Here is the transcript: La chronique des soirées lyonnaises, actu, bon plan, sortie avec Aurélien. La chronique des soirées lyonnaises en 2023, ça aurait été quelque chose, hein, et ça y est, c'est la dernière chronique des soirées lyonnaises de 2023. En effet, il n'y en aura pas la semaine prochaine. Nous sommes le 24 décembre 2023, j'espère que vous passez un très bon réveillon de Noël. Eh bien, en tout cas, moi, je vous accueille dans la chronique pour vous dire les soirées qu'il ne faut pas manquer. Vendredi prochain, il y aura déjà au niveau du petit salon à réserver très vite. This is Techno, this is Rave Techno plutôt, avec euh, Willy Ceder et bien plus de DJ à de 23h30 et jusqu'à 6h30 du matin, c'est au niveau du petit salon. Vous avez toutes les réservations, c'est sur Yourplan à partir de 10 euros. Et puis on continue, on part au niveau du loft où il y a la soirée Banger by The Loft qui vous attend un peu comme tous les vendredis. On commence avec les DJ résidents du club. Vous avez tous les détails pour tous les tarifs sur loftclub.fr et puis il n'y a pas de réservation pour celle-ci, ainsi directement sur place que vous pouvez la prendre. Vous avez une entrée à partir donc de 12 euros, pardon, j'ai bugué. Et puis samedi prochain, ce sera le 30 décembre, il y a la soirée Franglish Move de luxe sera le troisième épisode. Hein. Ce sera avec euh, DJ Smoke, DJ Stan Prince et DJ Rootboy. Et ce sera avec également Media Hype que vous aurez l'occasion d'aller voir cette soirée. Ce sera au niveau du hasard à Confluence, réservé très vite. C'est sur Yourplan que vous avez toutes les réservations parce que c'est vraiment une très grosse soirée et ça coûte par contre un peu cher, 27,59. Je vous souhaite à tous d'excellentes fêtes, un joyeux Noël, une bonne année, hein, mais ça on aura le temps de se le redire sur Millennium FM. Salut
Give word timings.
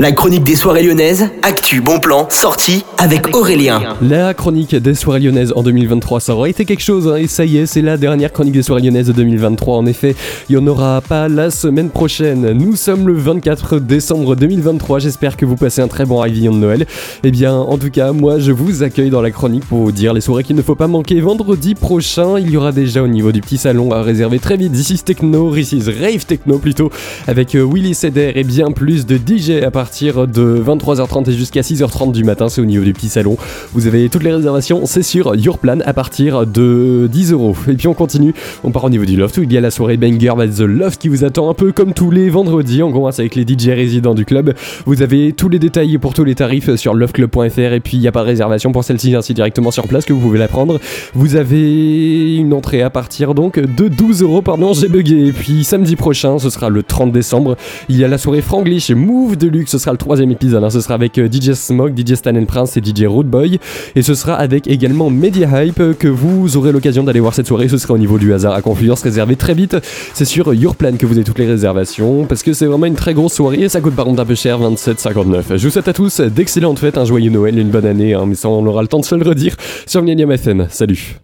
La 0.00 0.12
chronique 0.12 0.44
des 0.44 0.56
soirées 0.56 0.82
lyonnaises, 0.82 1.28
actu, 1.42 1.82
bon 1.82 1.98
plan, 2.00 2.26
sortie 2.30 2.86
avec 2.96 3.36
Aurélien. 3.36 3.82
La 4.00 4.32
chronique 4.32 4.74
des 4.74 4.94
soirées 4.94 5.20
lyonnaises 5.20 5.52
en 5.54 5.62
2023, 5.62 6.20
ça 6.20 6.34
aurait 6.34 6.48
été 6.48 6.64
quelque 6.64 6.80
chose, 6.80 7.06
hein, 7.06 7.16
et 7.16 7.26
ça 7.26 7.44
y 7.44 7.58
est, 7.58 7.66
c'est 7.66 7.82
la 7.82 7.98
dernière 7.98 8.32
chronique 8.32 8.54
des 8.54 8.62
soirées 8.62 8.80
lyonnaises 8.80 9.08
de 9.08 9.12
2023. 9.12 9.76
En 9.76 9.84
effet, 9.84 10.16
il 10.48 10.56
n'y 10.56 10.62
en 10.62 10.66
aura 10.66 11.02
pas 11.02 11.28
la 11.28 11.50
semaine 11.50 11.90
prochaine. 11.90 12.52
Nous 12.52 12.76
sommes 12.76 13.08
le 13.08 13.12
24 13.12 13.78
décembre 13.78 14.36
2023, 14.36 15.00
j'espère 15.00 15.36
que 15.36 15.44
vous 15.44 15.56
passez 15.56 15.82
un 15.82 15.88
très 15.88 16.06
bon 16.06 16.20
réveillon 16.20 16.52
de 16.52 16.60
Noël. 16.60 16.86
Eh 17.22 17.30
bien, 17.30 17.52
en 17.52 17.76
tout 17.76 17.90
cas, 17.90 18.12
moi, 18.12 18.38
je 18.38 18.52
vous 18.52 18.82
accueille 18.82 19.10
dans 19.10 19.20
la 19.20 19.30
chronique 19.30 19.66
pour 19.66 19.80
vous 19.80 19.92
dire 19.92 20.14
les 20.14 20.22
soirées 20.22 20.44
qu'il 20.44 20.56
ne 20.56 20.62
faut 20.62 20.76
pas 20.76 20.88
manquer. 20.88 21.20
Vendredi 21.20 21.74
prochain, 21.74 22.38
il 22.38 22.48
y 22.48 22.56
aura 22.56 22.72
déjà 22.72 23.02
au 23.02 23.08
niveau 23.08 23.32
du 23.32 23.42
petit 23.42 23.58
salon 23.58 23.92
à 23.92 24.00
réserver 24.02 24.38
très 24.38 24.56
vite. 24.56 24.72
This 24.72 24.88
is 24.88 25.02
Techno, 25.04 25.54
this 25.54 25.72
is 25.72 25.90
Rave 25.90 26.24
Techno 26.24 26.56
plutôt, 26.56 26.90
avec 27.26 27.54
euh, 27.54 27.68
Willy 27.70 27.94
Ceder 27.94 28.32
et 28.34 28.44
bien 28.44 28.70
plus 28.70 29.04
de 29.04 29.18
DJ 29.18 29.62
à 29.62 29.70
de 29.90 30.62
23h30 30.64 31.28
et 31.28 31.32
jusqu'à 31.32 31.62
6h30 31.62 32.12
du 32.12 32.24
matin, 32.24 32.48
c'est 32.48 32.60
au 32.60 32.64
niveau 32.64 32.84
du 32.84 32.92
petit 32.92 33.08
salon. 33.08 33.36
Vous 33.72 33.86
avez 33.86 34.08
toutes 34.08 34.22
les 34.22 34.32
réservations, 34.32 34.82
c'est 34.86 35.02
sur 35.02 35.34
Yourplan 35.34 35.80
à 35.84 35.92
partir 35.92 36.46
de 36.46 37.08
10 37.10 37.32
euros. 37.32 37.56
Et 37.68 37.74
puis 37.74 37.88
on 37.88 37.94
continue, 37.94 38.32
on 38.64 38.70
part 38.70 38.84
au 38.84 38.90
niveau 38.90 39.04
du 39.04 39.16
loft 39.16 39.36
où 39.38 39.42
il 39.42 39.52
y 39.52 39.58
a 39.58 39.60
la 39.60 39.70
soirée 39.70 39.96
Banger 39.96 40.32
by 40.38 40.48
The 40.48 40.60
Loft 40.60 41.00
qui 41.00 41.08
vous 41.08 41.24
attend 41.24 41.50
un 41.50 41.54
peu 41.54 41.72
comme 41.72 41.92
tous 41.92 42.10
les 42.10 42.30
vendredis. 42.30 42.82
On 42.82 42.92
commence 42.92 43.18
avec 43.18 43.34
les 43.34 43.42
DJ 43.42 43.68
résidents 43.68 44.14
du 44.14 44.24
club. 44.24 44.54
Vous 44.86 45.02
avez 45.02 45.32
tous 45.32 45.48
les 45.48 45.58
détails 45.58 45.98
pour 45.98 46.14
tous 46.14 46.24
les 46.24 46.34
tarifs 46.34 46.74
sur 46.76 46.94
loftclub.fr 46.94 47.58
et 47.58 47.80
puis 47.80 47.96
il 47.96 48.00
n'y 48.00 48.08
a 48.08 48.12
pas 48.12 48.22
de 48.22 48.26
réservation 48.26 48.72
pour 48.72 48.84
celle-ci, 48.84 49.14
ainsi 49.14 49.34
directement 49.34 49.70
sur 49.70 49.88
place 49.88 50.04
que 50.04 50.12
vous 50.12 50.20
pouvez 50.20 50.38
la 50.38 50.48
prendre. 50.48 50.78
Vous 51.14 51.36
avez 51.36 52.36
une 52.36 52.54
entrée 52.54 52.82
à 52.82 52.90
partir 52.90 53.34
donc 53.34 53.58
de 53.58 53.88
12 53.88 54.22
euros, 54.22 54.40
pardon, 54.40 54.72
j'ai 54.72 54.88
bugué. 54.88 55.26
Et 55.26 55.32
puis 55.32 55.64
samedi 55.64 55.96
prochain, 55.96 56.38
ce 56.38 56.48
sera 56.48 56.68
le 56.68 56.82
30 56.82 57.12
décembre, 57.12 57.56
il 57.88 57.96
y 57.96 58.04
a 58.04 58.08
la 58.08 58.18
soirée 58.18 58.40
Franglish 58.40 58.90
Move 58.90 59.36
de 59.36 59.48
luxe 59.48 59.76
sera 59.80 59.92
le 59.92 59.98
troisième 59.98 60.30
épisode. 60.30 60.62
Hein. 60.62 60.70
Ce 60.70 60.80
sera 60.80 60.94
avec 60.94 61.18
euh, 61.18 61.28
DJ 61.30 61.52
Smoke, 61.52 61.92
DJ 61.96 62.14
Stan 62.14 62.44
Prince 62.44 62.76
et 62.76 62.80
DJ 62.80 63.04
Rootboy. 63.06 63.58
Et 63.96 64.02
ce 64.02 64.14
sera 64.14 64.34
avec 64.34 64.68
également 64.68 65.10
Media 65.10 65.64
Hype 65.64 65.98
que 65.98 66.08
vous 66.08 66.56
aurez 66.56 66.72
l'occasion 66.72 67.02
d'aller 67.02 67.20
voir 67.20 67.34
cette 67.34 67.46
soirée. 67.46 67.68
Ce 67.68 67.78
sera 67.78 67.94
au 67.94 67.98
niveau 67.98 68.18
du 68.18 68.32
hasard 68.32 68.54
à 68.54 68.62
Confluence, 68.62 69.02
réservé 69.02 69.36
très 69.36 69.54
vite. 69.54 69.76
C'est 70.14 70.24
sur 70.24 70.54
Yourplan 70.54 70.96
que 70.96 71.06
vous 71.06 71.14
avez 71.14 71.24
toutes 71.24 71.38
les 71.38 71.46
réservations 71.46 72.26
parce 72.26 72.42
que 72.42 72.52
c'est 72.52 72.66
vraiment 72.66 72.86
une 72.86 72.94
très 72.94 73.14
grosse 73.14 73.34
soirée 73.34 73.62
et 73.62 73.68
ça 73.68 73.80
coûte 73.80 73.94
par 73.96 74.04
contre 74.04 74.22
un 74.22 74.26
peu 74.26 74.34
cher, 74.34 74.60
27,59. 74.60 75.56
Je 75.56 75.66
vous 75.66 75.70
souhaite 75.72 75.88
à 75.88 75.92
tous 75.92 76.20
d'excellentes 76.20 76.78
fêtes, 76.78 76.98
un 76.98 77.04
joyeux 77.04 77.30
Noël, 77.30 77.58
une 77.58 77.70
bonne 77.70 77.86
année, 77.86 78.14
hein, 78.14 78.24
mais 78.26 78.34
ça 78.34 78.48
on 78.48 78.66
aura 78.66 78.82
le 78.82 78.88
temps 78.88 79.00
de 79.00 79.04
se 79.04 79.14
le 79.14 79.26
redire 79.26 79.56
sur 79.86 80.02
Millennium 80.02 80.30
FM. 80.30 80.66
Salut 80.68 81.16